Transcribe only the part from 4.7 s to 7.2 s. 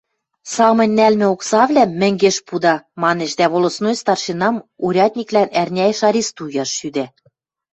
урядниклӓн ӓрняэш арестуяш шӱдӓ: